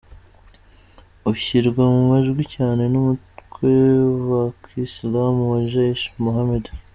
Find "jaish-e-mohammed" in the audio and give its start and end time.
5.71-6.65